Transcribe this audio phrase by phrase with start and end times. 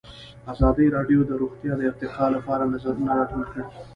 [0.53, 3.63] ازادي راډیو د روغتیا د ارتقا لپاره نظرونه راټول کړي.